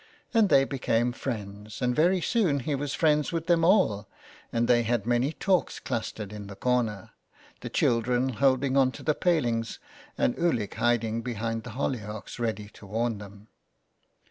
And 0.33 0.49
they 0.49 0.63
became 0.65 1.11
friends, 1.11 1.79
and 1.79 1.95
very 1.95 2.21
soon 2.21 2.61
he 2.61 2.73
was 2.73 2.95
friends 2.95 3.31
with 3.31 3.45
them 3.45 3.63
all, 3.63 4.07
and 4.51 4.67
they 4.67 4.81
had 4.81 5.05
many 5.05 5.31
talks 5.31 5.79
clustered 5.79 6.33
in 6.33 6.47
the 6.47 6.55
corner, 6.55 7.11
the 7.59 7.69
children 7.69 8.29
holding 8.29 8.75
on 8.75 8.91
to 8.93 9.03
the 9.03 9.13
palings, 9.13 9.77
and 10.17 10.35
Ulick 10.39 10.73
hiding 10.73 11.21
behind 11.21 11.61
the 11.61 11.73
hollyhocks 11.77 12.39
ready 12.39 12.67
to 12.69 12.87
warn 12.87 13.19
them. 13.19 13.49